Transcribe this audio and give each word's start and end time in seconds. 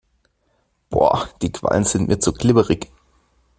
Boah, 0.89 1.29
die 1.43 1.51
Quallen 1.51 1.83
sind 1.83 2.07
mir 2.07 2.17
zu 2.17 2.33
glibberig. 2.33 2.91